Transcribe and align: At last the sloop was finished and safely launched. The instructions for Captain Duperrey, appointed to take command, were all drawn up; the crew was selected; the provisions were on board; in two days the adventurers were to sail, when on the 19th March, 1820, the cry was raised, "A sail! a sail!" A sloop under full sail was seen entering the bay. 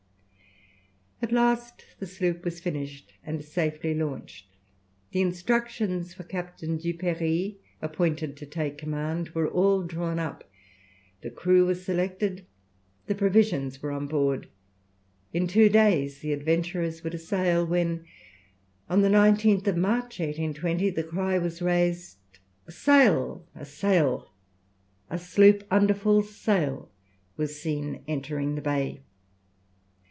At 1.23 1.31
last 1.31 1.85
the 1.99 2.07
sloop 2.07 2.43
was 2.43 2.59
finished 2.59 3.13
and 3.23 3.43
safely 3.45 3.93
launched. 3.93 4.47
The 5.11 5.21
instructions 5.21 6.15
for 6.15 6.23
Captain 6.23 6.79
Duperrey, 6.79 7.57
appointed 7.79 8.35
to 8.37 8.47
take 8.47 8.79
command, 8.79 9.29
were 9.29 9.47
all 9.47 9.83
drawn 9.83 10.17
up; 10.17 10.49
the 11.21 11.29
crew 11.29 11.67
was 11.67 11.85
selected; 11.85 12.47
the 13.05 13.13
provisions 13.13 13.83
were 13.83 13.91
on 13.91 14.07
board; 14.07 14.47
in 15.31 15.45
two 15.45 15.69
days 15.69 16.19
the 16.21 16.33
adventurers 16.33 17.03
were 17.03 17.11
to 17.11 17.19
sail, 17.19 17.67
when 17.67 18.03
on 18.89 19.03
the 19.03 19.07
19th 19.07 19.75
March, 19.75 20.19
1820, 20.19 20.89
the 20.89 21.03
cry 21.03 21.37
was 21.37 21.61
raised, 21.61 22.17
"A 22.65 22.71
sail! 22.71 23.45
a 23.53 23.63
sail!" 23.63 24.31
A 25.07 25.19
sloop 25.19 25.65
under 25.69 25.93
full 25.93 26.23
sail 26.23 26.89
was 27.37 27.61
seen 27.61 28.01
entering 28.07 28.55
the 28.55 28.61
bay. 28.63 29.03